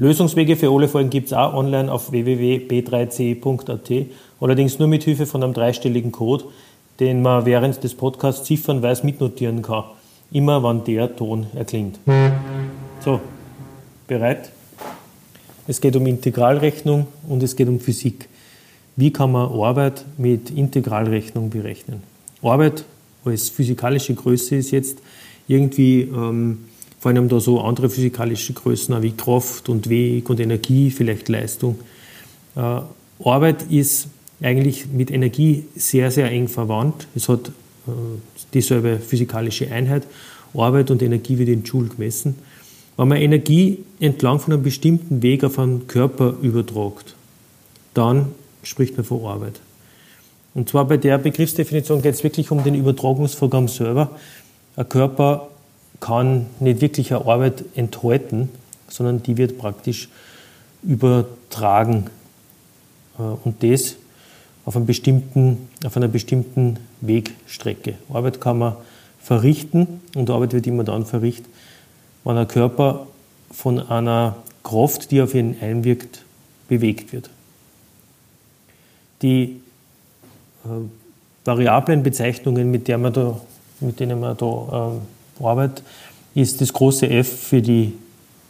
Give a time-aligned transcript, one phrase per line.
[0.00, 4.06] Lösungswege für alle Folgen gibt es auch online auf www.b3c.at,
[4.40, 6.44] allerdings nur mit Hilfe von einem dreistelligen Code,
[7.00, 9.82] den man während des Podcasts ziffernweise mitnotieren kann,
[10.30, 11.98] immer wann der Ton erklingt.
[13.00, 13.20] So,
[14.06, 14.52] bereit?
[15.66, 18.28] Es geht um Integralrechnung und es geht um Physik.
[18.94, 22.04] Wie kann man Arbeit mit Integralrechnung berechnen?
[22.40, 22.84] Arbeit
[23.24, 24.98] als physikalische Größe ist jetzt
[25.48, 26.66] irgendwie ähm,
[26.98, 31.78] fallen einem da so andere physikalische Größen wie Kraft und Weg und Energie, vielleicht Leistung.
[32.56, 32.80] Äh,
[33.24, 34.08] Arbeit ist
[34.40, 37.06] eigentlich mit Energie sehr, sehr eng verwandt.
[37.14, 37.90] Es hat äh,
[38.54, 40.04] dieselbe physikalische Einheit.
[40.54, 42.36] Arbeit und Energie wird in Joule gemessen.
[42.96, 47.14] Wenn man Energie entlang von einem bestimmten Weg auf einen Körper übertragt,
[47.94, 49.60] dann spricht man von Arbeit.
[50.54, 54.18] Und zwar bei der Begriffsdefinition geht es wirklich um den Übertragungsvorgang selber.
[54.74, 55.48] Ein Körper
[56.00, 58.48] kann nicht wirklich eine Arbeit enthalten,
[58.88, 60.08] sondern die wird praktisch
[60.82, 62.06] übertragen.
[63.18, 63.96] Äh, und das
[64.64, 67.94] auf, einem bestimmten, auf einer bestimmten Wegstrecke.
[68.12, 68.76] Arbeit kann man
[69.22, 71.46] verrichten und Arbeit wird immer dann verrichtet,
[72.24, 73.06] wenn ein Körper
[73.50, 76.22] von einer Kraft, die auf ihn einwirkt,
[76.68, 77.30] bewegt wird.
[79.22, 79.60] Die
[80.64, 80.68] äh,
[81.44, 83.40] variablen Bezeichnungen, mit, der man da,
[83.80, 85.82] mit denen man da äh, Arbeit
[86.34, 87.94] ist das große F für die,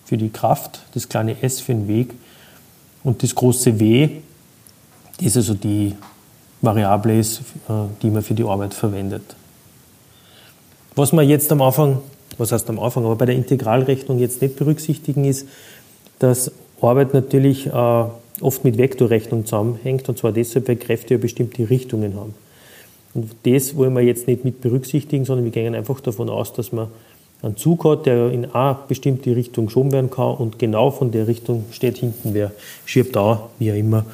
[0.05, 2.11] für die Kraft, das kleine S für den Weg
[3.05, 4.09] und das große W,
[5.21, 5.95] das also die
[6.61, 7.73] Variable ist, äh,
[8.03, 9.23] die man für die Arbeit verwendet.
[10.95, 11.99] Was man jetzt am Anfang,
[12.39, 15.47] was heißt am Anfang, aber bei der Integralrechnung jetzt nicht berücksichtigen ist,
[16.19, 16.51] dass
[16.81, 18.05] Arbeit natürlich äh,
[18.41, 22.35] oft mit Vektorrechnung zusammenhängt und zwar deshalb, weil Kräfte ja bestimmte Richtungen haben.
[23.19, 26.71] Und das wollen wir jetzt nicht mit berücksichtigen, sondern wir gehen einfach davon aus, dass
[26.71, 26.89] man
[27.43, 31.27] einen Zug hat, der in eine bestimmte Richtung geschoben werden kann und genau von der
[31.27, 32.53] Richtung steht hinten wer,
[32.85, 34.05] schiebt da, wie auch immer,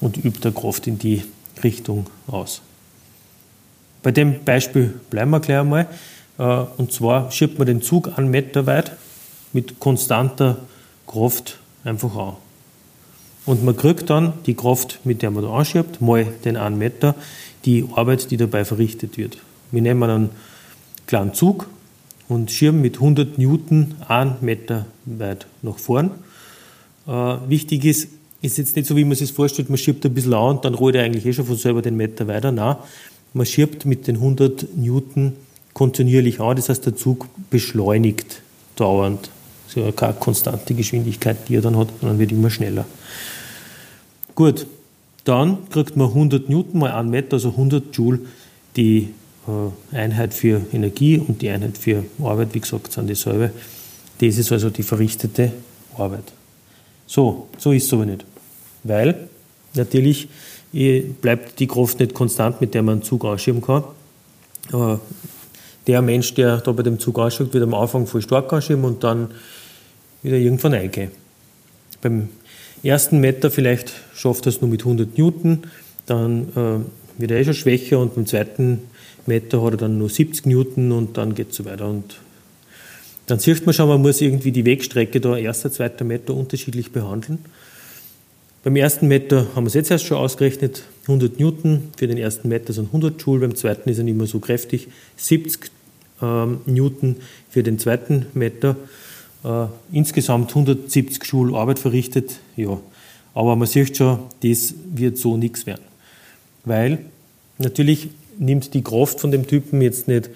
[0.00, 1.22] und übt der Kraft in die
[1.62, 2.62] Richtung aus.
[4.02, 5.86] Bei dem Beispiel bleiben wir gleich einmal.
[6.38, 8.92] Äh, und zwar schiebt man den Zug einen Meter weit
[9.52, 10.58] mit konstanter
[11.06, 12.36] Kraft einfach an.
[13.44, 17.14] Und man kriegt dann die Kraft, mit der man da anschiebt, mal den einen Meter,
[17.64, 19.38] die Arbeit, die dabei verrichtet wird.
[19.70, 20.30] Wir nehmen einen
[21.06, 21.68] kleinen Zug
[22.28, 26.10] und schieben mit 100 Newton einen Meter weit nach vorn.
[27.06, 27.10] Äh,
[27.48, 28.08] wichtig ist,
[28.42, 30.74] ist jetzt nicht so, wie man sich vorstellt, man schiebt ein bisschen an und dann
[30.74, 32.52] rollt er eigentlich eh schon von selber den Meter weiter.
[32.52, 32.76] Nein,
[33.34, 35.32] man schiebt mit den 100 Newton
[35.74, 38.42] kontinuierlich an, das heißt, der Zug beschleunigt
[38.76, 39.30] dauernd.
[39.72, 42.84] Ist ja keine konstante Geschwindigkeit, die er dann hat, sondern wird immer schneller.
[44.34, 44.66] Gut,
[45.24, 48.18] dann kriegt man 100 Newton mal 1 Meter, also 100 Joule,
[48.76, 49.08] die
[49.48, 53.50] äh, Einheit für Energie und die Einheit für Arbeit, wie gesagt, sind dieselbe.
[54.18, 55.52] Das ist also die verrichtete
[55.96, 56.24] Arbeit.
[57.06, 58.26] So, so ist es aber nicht.
[58.84, 59.28] Weil
[59.72, 60.28] natürlich
[60.74, 63.84] äh, bleibt die Kraft nicht konstant, mit der man einen Zug anschieben kann.
[64.70, 65.00] Aber
[65.86, 69.02] der Mensch, der da bei dem Zug anschiebt, wird am Anfang voll stark anschieben und
[69.02, 69.30] dann
[70.22, 71.10] wieder irgendwann eingehen.
[72.00, 72.28] Beim
[72.82, 75.64] ersten Meter vielleicht schafft er es nur mit 100 Newton,
[76.06, 78.80] dann äh, wird er eh schon schwächer und beim zweiten
[79.26, 81.88] Meter hat er dann nur 70 Newton und dann geht es so weiter.
[81.88, 82.16] Und
[83.26, 87.38] dann sieht man schon, man muss irgendwie die Wegstrecke da erster, zweiter Meter unterschiedlich behandeln.
[88.64, 92.48] Beim ersten Meter haben wir es jetzt erst schon ausgerechnet, 100 Newton für den ersten
[92.48, 95.70] Meter sind 100 Joule, beim zweiten ist er nicht mehr so kräftig, 70
[96.20, 97.16] ähm, Newton
[97.50, 98.76] für den zweiten Meter
[99.44, 102.78] äh, insgesamt 170 Joule Arbeit verrichtet, ja.
[103.34, 105.82] Aber man sieht schon, das wird so nichts werden.
[106.64, 106.98] Weil
[107.58, 110.30] natürlich nimmt die Kraft von dem Typen jetzt nicht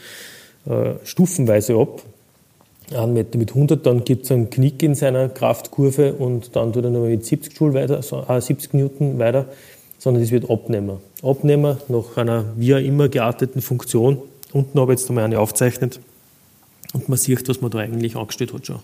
[0.66, 2.02] äh, stufenweise ab.
[2.94, 6.84] Ein Meter mit 100, dann gibt es einen Knick in seiner Kraftkurve und dann tut
[6.84, 9.46] er nochmal mit 70 Joule weiter, äh, 70 Newton weiter,
[9.98, 11.00] sondern das wird Abnehmer.
[11.22, 14.18] Abnehmer nach einer wie auch immer gearteten Funktion.
[14.52, 16.00] Unten habe ich jetzt einmal eine aufgezeichnet
[16.92, 18.80] und man sieht, was man da eigentlich angestellt hat schon.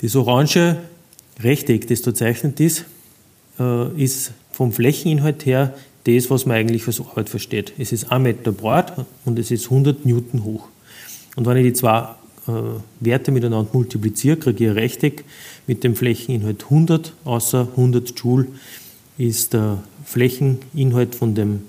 [0.00, 0.76] Das orange
[1.42, 2.84] Rechteck, das da zeichnet ist,
[3.58, 5.74] äh, ist vom Flächeninhalt her
[6.04, 7.72] das, was man eigentlich als Arbeit versteht.
[7.78, 8.92] Es ist 1 Meter breit
[9.24, 10.68] und es ist 100 Newton hoch.
[11.36, 12.08] Und wenn ich die zwei
[13.00, 15.24] Werte miteinander multipliziere, kriege ich ein Rechteck
[15.66, 18.46] mit dem Flächeninhalt 100, außer 100 Joule
[19.18, 21.62] ist der Flächeninhalt von dem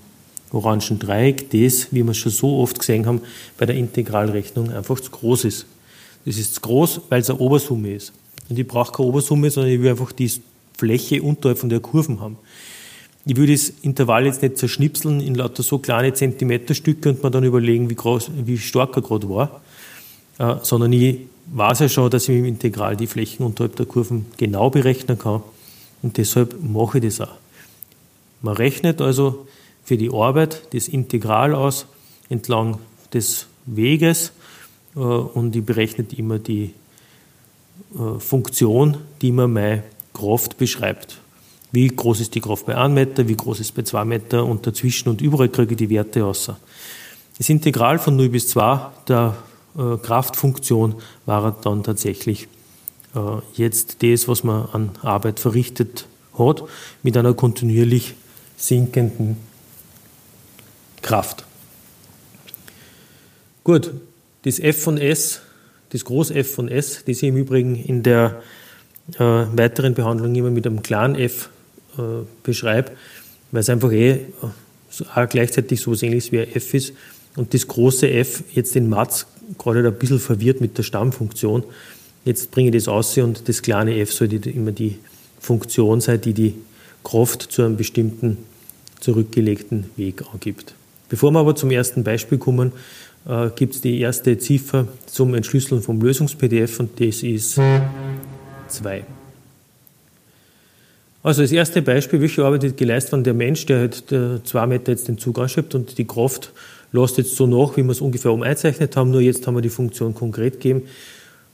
[0.51, 3.21] orangen Dreieck, das, wie wir schon so oft gesehen haben,
[3.57, 5.65] bei der Integralrechnung einfach zu groß ist.
[6.25, 8.13] Das ist zu groß, weil es eine Obersumme ist.
[8.49, 10.31] Und ich brauche keine Obersumme, sondern ich will einfach die
[10.77, 12.37] Fläche unterhalb von der Kurven haben.
[13.25, 17.43] Ich will das Intervall jetzt nicht zerschnipseln in lauter so kleine Zentimeterstücke und mir dann
[17.43, 19.61] überlegen, wie, groß, wie stark er gerade war,
[20.39, 21.19] äh, sondern ich
[21.53, 25.43] weiß ja schon, dass ich dem Integral die Flächen unterhalb der Kurven genau berechnen kann
[26.01, 27.35] und deshalb mache ich das auch.
[28.41, 29.47] Man rechnet also
[29.91, 31.85] für die Arbeit das Integral aus
[32.29, 32.77] entlang
[33.13, 34.31] des Weges
[34.95, 36.73] äh, und ich berechne immer die
[37.93, 39.83] äh, Funktion, die mir meine
[40.13, 41.19] Kraft beschreibt.
[41.73, 44.65] Wie groß ist die Kraft bei 1 Meter, wie groß ist bei 2 Meter und
[44.65, 46.57] dazwischen und überall kriege ich die Werte außer.
[47.37, 49.35] Das Integral von 0 bis 2 der
[49.77, 50.95] äh, Kraftfunktion
[51.25, 52.47] war dann tatsächlich
[53.55, 56.07] jetzt das, was man an Arbeit verrichtet
[56.39, 56.63] hat,
[57.03, 58.13] mit einer kontinuierlich
[58.55, 59.35] sinkenden
[61.01, 61.45] Kraft.
[63.63, 63.91] Gut,
[64.43, 65.41] das F von S,
[65.89, 68.41] das Groß F von S, das ich im Übrigen in der
[69.15, 71.49] äh, weiteren Behandlung immer mit einem kleinen f
[71.97, 72.01] äh,
[72.43, 72.91] beschreibe,
[73.51, 74.19] weil es einfach eh äh,
[75.15, 76.93] auch gleichzeitig so etwas ähnliches wie ein f ist
[77.35, 79.25] und das große f jetzt in Matz
[79.57, 81.63] gerade ein bisschen verwirrt mit der Stammfunktion.
[82.25, 84.99] Jetzt bringe ich das aus und das kleine f soll immer die
[85.39, 86.55] Funktion sein, die die
[87.03, 88.37] Kraft zu einem bestimmten
[88.99, 90.75] zurückgelegten Weg angibt.
[91.11, 92.71] Bevor wir aber zum ersten Beispiel kommen,
[93.27, 97.59] äh, gibt es die erste Ziffer zum Entschlüsseln vom Lösungs-PDF und das ist
[98.69, 99.03] 2.
[101.21, 104.05] Also das erste Beispiel, welche Arbeit wird geleistet, wenn der Mensch, der halt
[104.47, 106.53] zwei Meter jetzt den Zug anschiebt und die Kraft
[106.93, 109.69] lässt jetzt so nach, wie wir es ungefähr umeinzeichnet haben, nur jetzt haben wir die
[109.69, 110.83] Funktion konkret gegeben.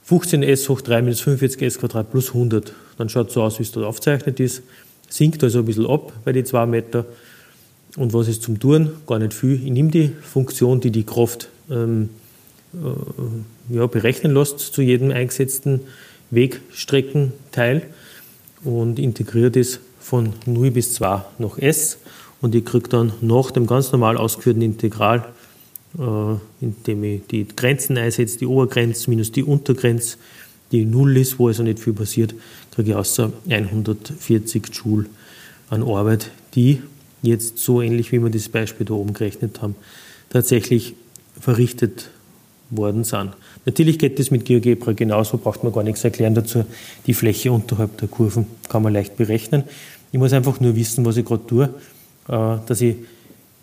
[0.08, 2.72] 15s hoch 3 minus 45s Quadrat plus 100.
[2.96, 4.62] Dann schaut es so aus, wie es dort aufgezeichnet ist.
[5.08, 7.04] Sinkt also ein bisschen ab bei den zwei Meter.
[7.98, 8.92] Und was ist zum Tun?
[9.06, 9.54] Gar nicht viel.
[9.54, 12.10] Ich nehme die Funktion, die die Kraft ähm,
[12.72, 15.80] äh, ja, berechnen lässt zu jedem eingesetzten
[16.30, 17.82] Wegstreckenteil
[18.62, 21.98] und integriere das von 0 bis 2 nach s
[22.40, 25.24] und ich kriege dann nach dem ganz normal ausgeführten Integral,
[25.98, 30.18] äh, indem ich die Grenzen einsetze, die Obergrenze minus die Untergrenze,
[30.70, 32.34] die 0 ist, wo also nicht viel passiert,
[32.70, 35.06] kriege ich außer 140 Joule
[35.68, 36.80] an Arbeit, die
[37.22, 39.76] jetzt so ähnlich wie wir das Beispiel da oben gerechnet haben,
[40.30, 40.94] tatsächlich
[41.40, 42.10] verrichtet
[42.70, 43.32] worden sind.
[43.64, 46.64] Natürlich geht das mit GeoGebra genauso, braucht man gar nichts erklären dazu.
[47.06, 49.64] Die Fläche unterhalb der Kurven kann man leicht berechnen.
[50.12, 51.64] Ich muss einfach nur wissen, was ich gerade tue,
[52.28, 52.96] äh, dass ich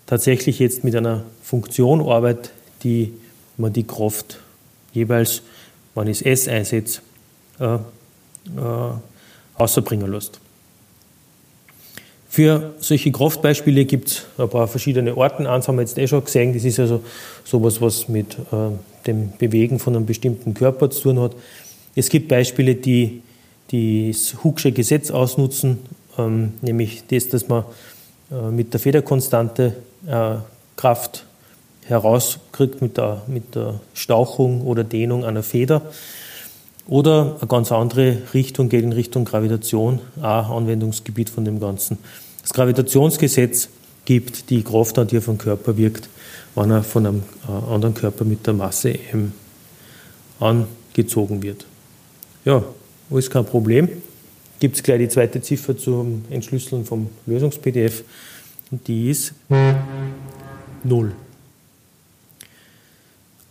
[0.06, 2.50] tatsächlich jetzt mit einer Funktion arbeite,
[2.82, 3.12] die
[3.56, 4.38] man die Kraft
[4.92, 5.42] jeweils,
[5.94, 7.00] wenn ich S einsetze,
[7.58, 7.78] äh, äh,
[9.54, 10.40] außerbringen lässt.
[12.36, 15.46] Für solche Kraftbeispiele gibt es ein paar verschiedene Orten.
[15.46, 17.00] Eins haben wir jetzt eh schon gesehen, das ist also
[17.44, 21.32] sowas, was mit äh, dem Bewegen von einem bestimmten Körper zu tun hat.
[21.94, 23.22] Es gibt Beispiele, die
[23.72, 25.78] das Hooksche Gesetz ausnutzen,
[26.18, 27.64] ähm, nämlich das, dass man
[28.30, 29.72] äh, mit der Federkonstante
[30.06, 30.34] äh,
[30.76, 31.24] Kraft
[31.86, 35.80] herauskriegt mit der, mit der Stauchung oder Dehnung einer Feder.
[36.86, 41.96] Oder eine ganz andere Richtung geht in Richtung Gravitation, auch Anwendungsgebiet von dem Ganzen
[42.46, 43.68] das Gravitationsgesetz
[44.04, 46.08] gibt die Kraft an, die auf den Körper wirkt,
[46.54, 49.32] wenn er von einem äh, anderen Körper mit der Masse m
[50.38, 51.66] angezogen wird.
[52.44, 52.62] Ja,
[53.10, 53.88] alles kein Problem.
[54.60, 58.04] Gibt es gleich die zweite Ziffer zum Entschlüsseln vom Lösungs-PDF
[58.70, 59.32] und die ist
[60.84, 61.12] 0.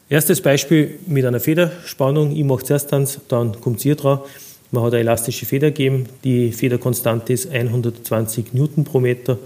[0.08, 2.34] Erstes Beispiel mit einer Federspannung.
[2.34, 4.20] Ich mache zuerst eins, dann kommt ihr dran.
[4.75, 9.38] Man hat eine elastische Feder gegeben, die Federkonstante ist 120 Newton pro Meter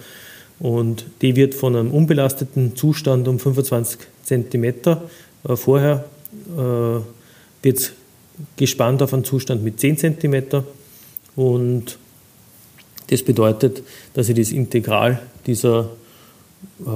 [0.58, 5.04] und die wird von einem unbelasteten Zustand um 25 Zentimeter
[5.48, 6.06] äh, vorher
[6.58, 7.00] äh,
[7.62, 7.94] wird
[8.58, 10.64] gespannt auf einen Zustand mit 10 Zentimeter
[11.36, 12.00] und
[13.12, 13.84] das bedeutet,
[14.16, 15.92] dass ich das Integral dieser
[16.80, 16.92] äh,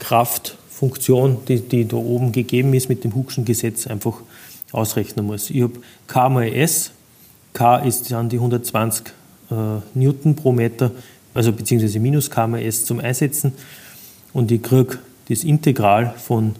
[0.00, 4.14] Kraftfunktion, die, die da oben gegeben ist mit dem Huckschen Gesetz, einfach
[4.72, 5.50] ausrechnen muss.
[5.50, 5.74] Ich habe
[6.08, 6.90] K mal S
[7.52, 9.06] K ist dann die 120
[9.50, 9.54] äh,
[9.94, 10.90] Newton pro Meter,
[11.34, 13.52] also beziehungsweise minus KMS zum Einsetzen.
[14.32, 16.54] Und ich kriege das Integral von,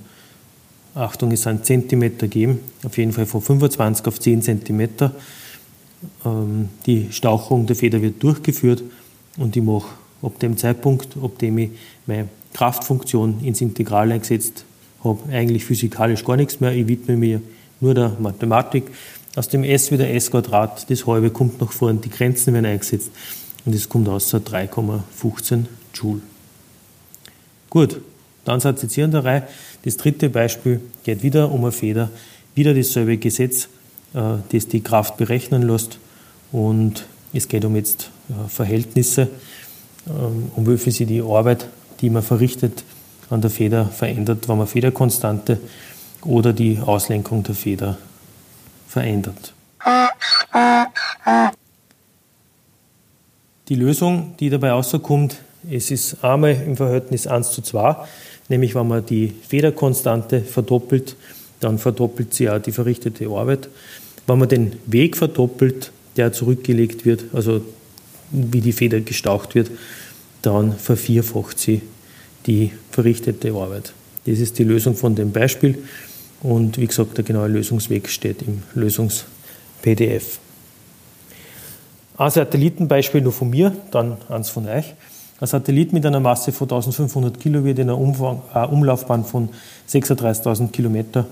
[0.94, 5.12] Achtung, es sind Zentimeter geben, auf jeden Fall von 25 auf 10 Zentimeter.
[6.24, 8.82] Ähm, die Stauchung der Feder wird durchgeführt
[9.36, 9.88] und ich mache
[10.22, 11.70] ab dem Zeitpunkt, ab dem ich
[12.06, 14.64] meine Kraftfunktion ins Integral eingesetzt
[15.04, 16.72] habe, eigentlich physikalisch gar nichts mehr.
[16.72, 17.40] Ich widme mir
[17.80, 18.84] nur der Mathematik.
[19.38, 23.12] Aus dem S wieder S Quadrat, das halbe kommt nach vorne, die Grenzen werden eingesetzt
[23.64, 25.62] und es kommt aus 3,15
[25.94, 26.22] Joule.
[27.70, 28.00] Gut,
[28.44, 29.44] dann in der Reihe.
[29.84, 32.10] Das dritte Beispiel geht wieder um eine Feder,
[32.56, 33.68] wieder dasselbe Gesetz,
[34.12, 36.00] äh, das die Kraft berechnen lässt
[36.50, 39.28] und es geht um jetzt äh, Verhältnisse,
[40.08, 41.68] ähm, um wie viel sich die Arbeit,
[42.00, 42.82] die man verrichtet,
[43.30, 45.60] an der Feder verändert, wenn man Federkonstante
[46.22, 47.98] oder die Auslenkung der Feder
[48.98, 49.54] verändert.
[53.68, 55.36] Die Lösung, die dabei rauskommt,
[55.70, 57.96] es ist einmal im Verhältnis 1 zu 2,
[58.48, 61.16] nämlich wenn man die Federkonstante verdoppelt,
[61.60, 63.68] dann verdoppelt sie auch die verrichtete Arbeit.
[64.26, 67.60] Wenn man den Weg verdoppelt, der zurückgelegt wird, also
[68.30, 69.70] wie die Feder gestaucht wird,
[70.42, 71.82] dann vervierfacht sie
[72.46, 73.92] die verrichtete Arbeit.
[74.26, 75.78] Das ist die Lösung von dem Beispiel
[76.42, 80.38] und wie gesagt, der genaue Lösungsweg steht im Lösungs-PDF.
[82.16, 84.94] Ein Satellitenbeispiel nur von mir, dann eins von euch.
[85.40, 89.50] Ein Satellit mit einer Masse von 1500 Kilo wird in einer Umfang, äh, Umlaufbahn von
[89.88, 91.26] 36.000 Kilometer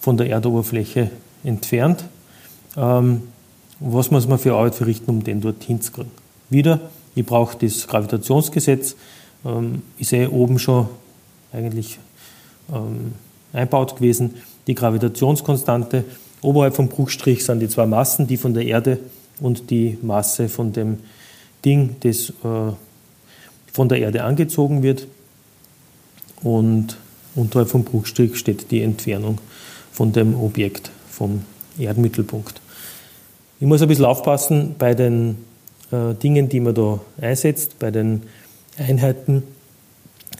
[0.00, 1.10] von der Erdoberfläche
[1.44, 2.04] entfernt.
[2.78, 3.24] Ähm,
[3.78, 6.10] was muss man für Arbeit verrichten, um den dorthin zu kriegen?
[6.48, 6.80] Wieder,
[7.14, 8.96] ich brauche das Gravitationsgesetz.
[9.44, 10.88] Ähm, ich sehe oben schon
[11.52, 11.98] eigentlich
[12.72, 13.12] ähm,
[13.56, 14.34] einbaut gewesen,
[14.66, 16.04] die Gravitationskonstante.
[16.42, 18.98] Oberhalb vom Bruchstrich sind die zwei Massen, die von der Erde
[19.40, 20.98] und die Masse von dem
[21.64, 22.72] Ding, das äh,
[23.72, 25.06] von der Erde angezogen wird.
[26.42, 26.96] Und
[27.34, 29.38] unterhalb vom Bruchstrich steht die Entfernung
[29.90, 31.42] von dem Objekt vom
[31.78, 32.60] Erdmittelpunkt.
[33.58, 35.38] Ich muss ein bisschen aufpassen bei den
[35.90, 38.22] äh, Dingen, die man da einsetzt, bei den
[38.78, 39.42] Einheiten,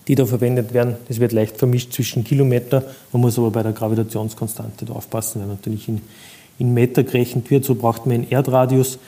[0.09, 0.97] die da verwendet werden.
[1.09, 2.85] Das wird leicht vermischt zwischen Kilometer.
[3.13, 6.03] Man muss aber bei der Gravitationskonstante da aufpassen, weil natürlich in,
[6.59, 7.65] in Meter gerechnet wird.
[7.65, 8.99] So braucht man einen Erdradius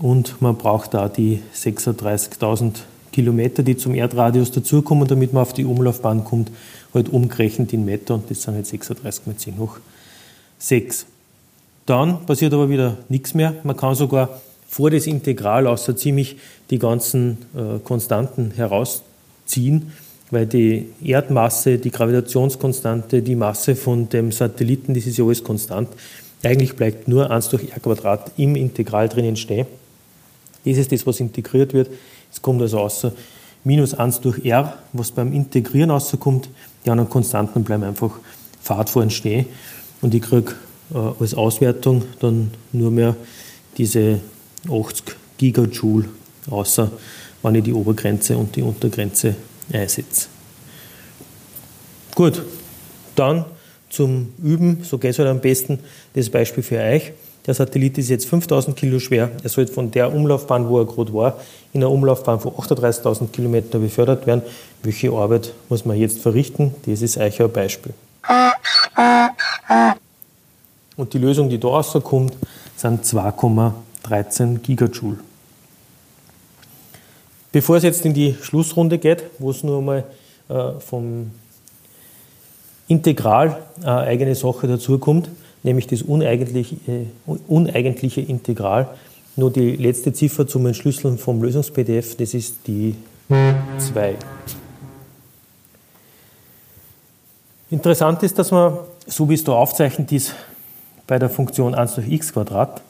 [0.00, 2.80] und man braucht da die 36.000
[3.10, 6.50] Kilometer, die zum Erdradius dazukommen, damit man auf die Umlaufbahn kommt,
[6.94, 9.78] halt umgerechnet in Meter und das sind halt 36 mal 10 hoch
[10.58, 11.06] 6.
[11.86, 13.54] Dann passiert aber wieder nichts mehr.
[13.62, 16.36] Man kann sogar vor das Integral außer ziemlich
[16.70, 19.92] die ganzen äh, Konstanten herausziehen,
[20.30, 25.88] weil die Erdmasse, die Gravitationskonstante, die Masse von dem Satelliten, das ist ja alles konstant.
[26.42, 29.66] Eigentlich bleibt nur 1 durch r Quadrat im Integral drinnen stehen.
[30.64, 31.90] Das ist das, was integriert wird.
[32.30, 33.12] Es kommt also außer
[33.64, 36.48] minus 1 durch r, was beim Integrieren rauskommt.
[36.84, 38.12] Die anderen Konstanten bleiben einfach
[38.62, 39.46] Fahrt vorn stehen.
[40.00, 40.52] Und ich kriege
[40.94, 43.16] äh, als Auswertung dann nur mehr
[43.76, 44.20] diese
[44.70, 46.08] 80 Gigajoule,
[46.50, 46.90] außer
[47.42, 49.34] wenn ich die Obergrenze und die Untergrenze
[49.72, 50.28] einsetze.
[52.14, 52.42] Gut,
[53.14, 53.44] dann
[53.90, 55.78] zum Üben, so geht es halt am besten,
[56.14, 57.12] das Beispiel für euch.
[57.46, 59.30] Der Satellit ist jetzt 5000 Kilo schwer.
[59.42, 61.40] Er soll von der Umlaufbahn, wo er gerade war,
[61.72, 64.42] in einer Umlaufbahn von 38.000 Kilometer befördert werden.
[64.82, 66.74] Welche Arbeit muss man jetzt verrichten?
[66.84, 67.94] Das ist euch ein Beispiel.
[70.96, 72.36] Und die Lösung, die da rauskommt,
[72.76, 75.18] sind 2,13 Gigajoule.
[77.52, 80.04] Bevor es jetzt in die Schlussrunde geht, wo es nur einmal
[80.48, 81.30] äh, vom
[82.88, 85.28] Integral eine eigene Sache dazukommt,
[85.62, 87.06] nämlich das uneigentliche, äh,
[87.46, 88.88] uneigentliche Integral,
[89.36, 92.94] nur die letzte Ziffer zum Entschlüsseln vom Lösungs-PDF, das ist die
[93.28, 94.16] 2.
[97.70, 100.34] Interessant ist, dass man, so wie es da aufzeichnet ist,
[101.06, 102.87] bei der Funktion 1 durch x Quadrat äh,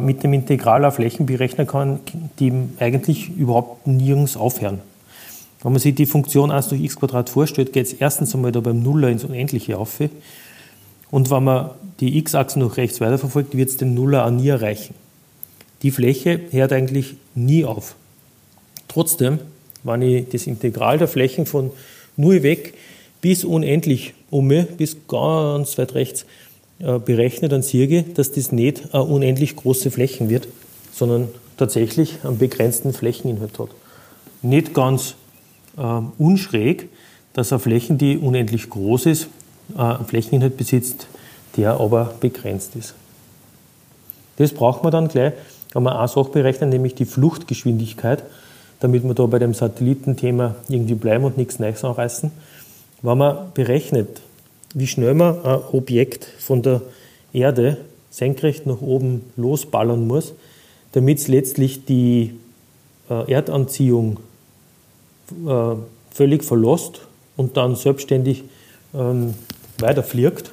[0.00, 2.00] mit dem Integral auf Flächen berechnen kann,
[2.38, 4.80] die eigentlich überhaupt nirgends aufhören.
[5.62, 8.60] Wenn man sich die Funktion 1 durch x Quadrat vorstellt, geht es erstens einmal da
[8.60, 9.98] beim Nuller ins Unendliche auf.
[11.10, 14.94] Und wenn man die x-Achse noch rechts weiterverfolgt, wird es den Nuller auch nie erreichen.
[15.82, 17.94] Die Fläche hört eigentlich nie auf.
[18.88, 19.38] Trotzdem,
[19.82, 21.70] wenn ich das Integral der Flächen von
[22.16, 22.74] 0 weg
[23.22, 26.43] bis unendlich um, bis ganz weit rechts äh,
[26.78, 30.48] berechne, dann sehe ich, dass das nicht eine unendlich große Flächen wird,
[30.92, 33.68] sondern tatsächlich einen begrenzten Flächeninhalt hat.
[34.42, 35.14] Nicht ganz
[35.76, 35.82] äh,
[36.18, 36.88] unschräg,
[37.32, 39.28] dass eine Fläche, die unendlich groß ist,
[39.76, 41.06] äh, einen Flächeninhalt besitzt,
[41.56, 42.94] der aber begrenzt ist.
[44.36, 45.32] Das braucht man dann gleich,
[45.72, 48.22] wenn man eine Sache berechnen, nämlich die Fluchtgeschwindigkeit,
[48.80, 52.30] damit wir da bei dem Satellitenthema irgendwie bleiben und nichts Neues anreißen.
[53.02, 54.20] Wenn man berechnet,
[54.74, 56.82] wie schnell man ein Objekt von der
[57.32, 57.78] Erde
[58.10, 60.34] senkrecht nach oben losballern muss,
[60.92, 62.34] damit es letztlich die
[63.08, 64.18] äh, Erdanziehung
[65.46, 65.74] äh,
[66.10, 67.00] völlig verlässt
[67.36, 68.44] und dann selbstständig
[68.94, 69.34] ähm,
[69.78, 70.52] weiterfliegt,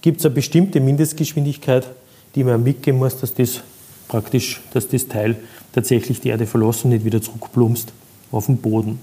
[0.00, 1.86] gibt es eine bestimmte Mindestgeschwindigkeit,
[2.34, 3.62] die man mitgeben muss, dass das
[4.08, 5.36] praktisch, dass das Teil
[5.72, 7.92] tatsächlich die Erde verlassen und nicht wieder zurückplumpst
[8.30, 8.98] auf den Boden.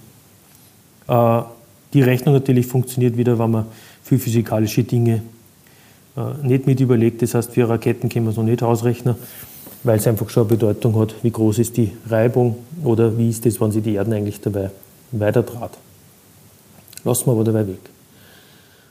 [1.08, 1.42] Äh,
[1.94, 3.66] die Rechnung natürlich funktioniert wieder, wenn man
[4.04, 5.22] für physikalische Dinge
[6.18, 7.22] äh, nicht mit überlegt.
[7.22, 9.16] Das heißt, für Raketen können wir es noch nicht ausrechnen,
[9.84, 13.46] weil es einfach schon eine Bedeutung hat, wie groß ist die Reibung oder wie ist
[13.46, 14.72] das, wenn sie die Erden eigentlich dabei
[15.12, 15.78] weiter draht.
[17.04, 17.80] Lassen wir aber dabei weg.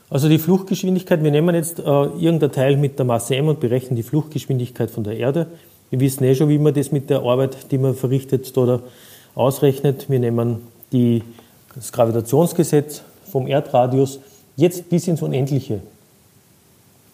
[0.09, 3.95] Also die Fluchtgeschwindigkeit, wir nehmen jetzt äh, irgendein Teil mit der Masse m und berechnen
[3.95, 5.47] die Fluchtgeschwindigkeit von der Erde.
[5.89, 8.81] Wir wissen eh schon, wie man das mit der Arbeit, die man verrichtet, oder
[9.35, 10.09] ausrechnet.
[10.09, 10.57] Wir nehmen
[10.91, 11.23] die,
[11.75, 13.01] das Gravitationsgesetz
[13.31, 14.19] vom Erdradius
[14.55, 15.81] jetzt bis ins Unendliche.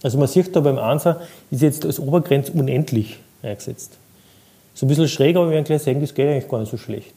[0.03, 3.97] Also man sieht da beim Answer, ist jetzt als Obergrenze unendlich eingesetzt.
[4.73, 6.77] So ein bisschen schräg, aber wir werden gleich sehen, das geht eigentlich gar nicht so
[6.77, 7.13] schlecht.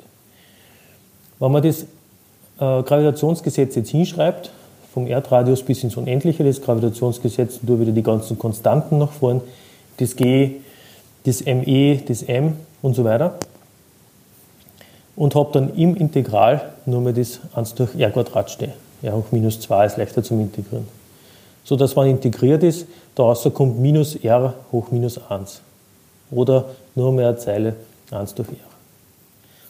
[1.38, 4.50] Wenn man das äh, Gravitationsgesetz jetzt hinschreibt,
[4.92, 9.40] vom Erdradius bis ins Unendliche, das Gravitationsgesetz, da wieder die ganzen Konstanten nach vorn,
[9.96, 10.56] das G,
[11.24, 13.38] das ME, das M und so weiter.
[15.14, 18.72] Und habe dann im Integral nur mal das 1 durch R Quadrat stehen.
[19.02, 20.86] R hoch minus 2 ist leichter zum Integrieren.
[21.64, 25.60] So dass, wenn integriert ist, daraus kommt minus R hoch minus 1.
[26.30, 27.76] Oder nur mehr eine Zeile
[28.10, 28.54] 1 durch R.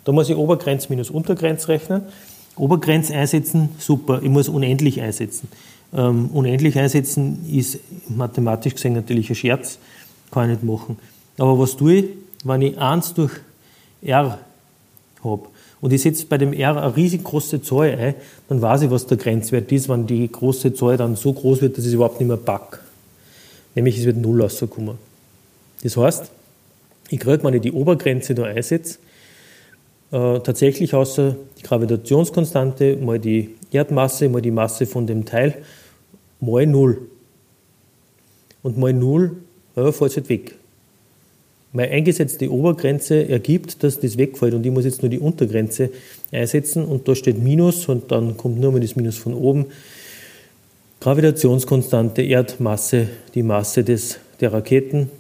[0.05, 2.03] Da muss ich Obergrenz minus Untergrenz rechnen.
[2.57, 5.49] Obergrenz einsetzen, super, ich muss unendlich einsetzen.
[5.95, 9.79] Ähm, unendlich einsetzen ist mathematisch gesehen natürlich ein Scherz,
[10.31, 10.99] kann ich nicht machen.
[11.39, 12.05] Aber was tue ich,
[12.45, 13.33] wenn ich 1 durch
[14.03, 14.39] r
[15.25, 15.49] habe
[15.83, 18.15] und ich setze bei dem r eine riesig große Zahl ein,
[18.49, 21.77] dann weiß ich, was der Grenzwert ist, wenn die große Zahl dann so groß wird,
[21.77, 22.79] dass ich es überhaupt nicht mehr packe.
[23.75, 24.97] Nämlich es wird 0 rauskommen.
[25.83, 26.31] Das heißt,
[27.11, 28.99] ich kriege, wenn ich die Obergrenze da einsetze,
[30.13, 35.63] äh, tatsächlich außer die Gravitationskonstante mal die Erdmasse mal die Masse von dem Teil
[36.41, 37.09] mal 0.
[38.63, 39.37] Und mal 0
[39.75, 40.55] ja, fällt halt weg.
[41.75, 45.91] Meine eingesetzte Obergrenze ergibt, dass das wegfällt und ich muss jetzt nur die Untergrenze
[46.31, 49.67] einsetzen und da steht Minus und dann kommt nur mal das Minus von oben.
[51.01, 55.11] Gravitationskonstante, Erdmasse, die Masse des, der Raketen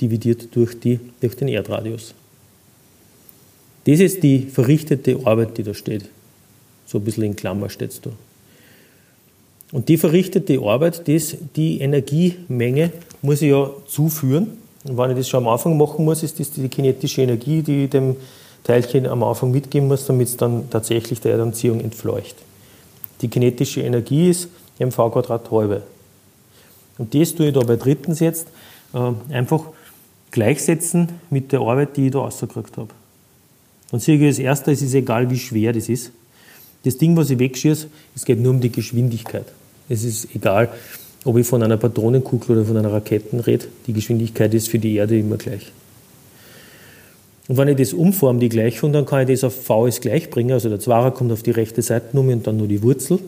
[0.00, 2.14] dividiert durch, die, durch den Erdradius.
[3.86, 6.08] Das ist die verrichtete Arbeit, die da steht.
[6.86, 8.10] So ein bisschen in Klammer steht da.
[9.72, 14.58] Und die verrichtete Arbeit, das, die Energiemenge, muss ich ja zuführen.
[14.84, 17.84] Und wenn ich das schon am Anfang machen muss, ist das die kinetische Energie, die
[17.84, 18.16] ich dem
[18.64, 22.36] Teilchen am Anfang mitgeben muss, damit es dann tatsächlich der Erdanziehung entfleucht.
[23.20, 25.82] Die kinetische Energie ist mv Quadrat halbe.
[26.98, 28.48] Und das tue ich da bei drittens jetzt
[28.92, 29.64] äh, einfach
[30.30, 32.90] gleichsetzen mit der Arbeit, die ich da rausgekriegt habe.
[33.90, 36.10] Dann sehe ich als erster, es ist egal, wie schwer das ist.
[36.84, 39.46] Das Ding, was ich wegschieße, es geht nur um die Geschwindigkeit.
[39.88, 40.70] Es ist egal,
[41.24, 43.66] ob ich von einer Patronenkugel oder von einer Rakete rede.
[43.86, 45.72] Die Geschwindigkeit ist für die Erde immer gleich.
[47.48, 50.30] Und wenn ich das umforme, die Gleichung, dann kann ich das auf v ist gleich
[50.30, 50.52] bringen.
[50.52, 53.18] Also der Zwarer kommt auf die rechte Seitennummer und dann nur die Wurzel.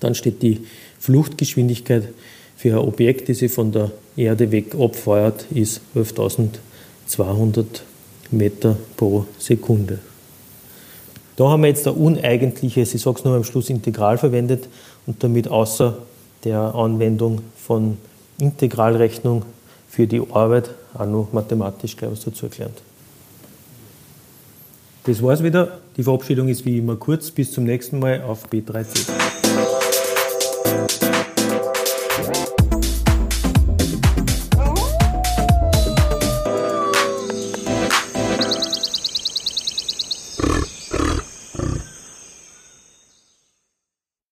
[0.00, 0.60] Dann steht die
[1.00, 2.08] Fluchtgeschwindigkeit
[2.56, 7.64] für ein Objekt, das sich von der Erde weg abfeuert, ist 11.200
[8.30, 10.00] Meter pro Sekunde.
[11.36, 14.68] Da haben wir jetzt ein uneigentliches, ich sage es nur am Schluss, Integral verwendet
[15.06, 15.98] und damit außer
[16.44, 17.98] der Anwendung von
[18.38, 19.44] Integralrechnung
[19.88, 22.82] für die Arbeit auch noch mathematisch gleich was dazu erklärt.
[25.04, 25.78] Das war's wieder.
[25.96, 27.30] Die Verabschiedung ist wie immer kurz.
[27.30, 29.77] Bis zum nächsten Mal auf B3C.